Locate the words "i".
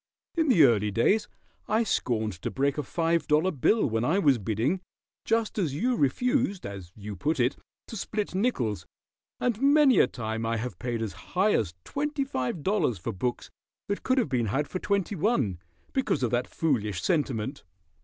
1.67-1.83, 4.03-4.17, 10.43-10.57